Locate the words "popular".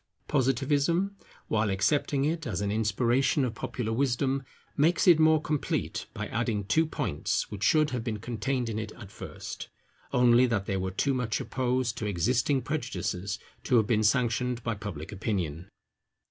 3.53-3.93